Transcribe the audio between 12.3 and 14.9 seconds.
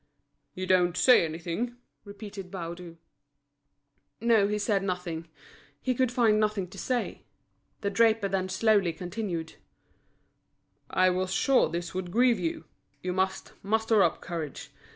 you. You must muster up courage.